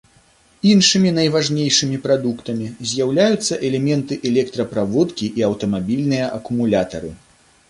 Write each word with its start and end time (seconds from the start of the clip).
Іншымі 0.69 1.09
найважнейшымі 1.17 1.97
прадуктамі 2.05 2.69
з'яўляюцца 2.93 3.53
элементы 3.69 4.19
электраправодкі 4.31 5.25
і 5.43 5.47
аўтамабільныя 5.51 6.25
акумулятары. 6.41 7.15